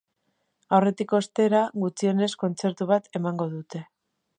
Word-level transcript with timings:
Aurretik, 0.77 1.13
ostera, 1.19 1.61
gutxienez 1.85 2.33
kontzertu 2.45 2.89
bat 2.95 3.15
emango 3.23 3.53
dute. 3.57 3.89